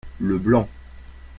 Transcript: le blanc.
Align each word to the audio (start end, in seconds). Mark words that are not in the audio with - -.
le 0.19 0.39
blanc. 0.39 0.67